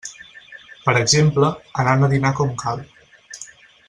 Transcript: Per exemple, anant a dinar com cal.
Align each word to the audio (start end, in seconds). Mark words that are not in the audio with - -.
Per 0.85 0.95
exemple, 1.01 1.49
anant 1.83 2.07
a 2.07 2.11
dinar 2.17 2.31
com 2.43 2.57
cal. 2.63 2.83